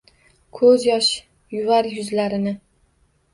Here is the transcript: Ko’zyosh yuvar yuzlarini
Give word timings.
Ko’zyosh 0.59 1.09
yuvar 1.57 1.91
yuzlarini 1.91 2.55